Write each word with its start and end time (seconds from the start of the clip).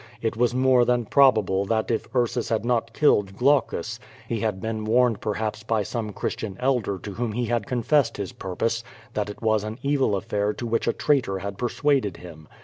It 0.19 0.35
was 0.35 0.55
more 0.55 0.83
than 0.83 1.05
probable 1.05 1.63
that 1.67 1.91
if 1.91 2.07
Ursus 2.15 2.49
had 2.49 2.65
not 2.65 2.91
killed 2.91 3.33
Ulaucus, 3.39 3.99
he 4.27 4.39
had 4.39 4.59
been 4.59 4.83
warned 4.83 5.21
perhaps 5.21 5.61
by 5.61 5.83
some 5.83 6.11
Christian 6.11 6.57
elder 6.59 6.97
to 6.97 7.13
whom 7.13 7.33
he 7.33 7.45
had 7.45 7.67
confessed 7.67 8.17
his 8.17 8.33
purjjose, 8.33 8.83
that 9.13 9.29
it 9.29 9.43
was 9.43 9.63
an 9.63 9.77
evil 9.83 10.15
affair 10.15 10.53
to 10.53 10.65
which 10.65 10.87
a 10.87 10.93
traitor 10.93 11.37
had 11.37 11.59
persuaded 11.59 12.17
him. 12.17 12.47